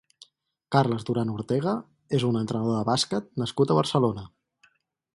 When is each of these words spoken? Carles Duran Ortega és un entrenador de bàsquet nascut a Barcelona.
Carles 0.75 1.05
Duran 1.09 1.33
Ortega 1.41 1.75
és 2.21 2.27
un 2.31 2.41
entrenador 2.41 2.79
de 2.81 2.91
bàsquet 2.91 3.31
nascut 3.45 3.75
a 3.77 3.81
Barcelona. 3.83 4.29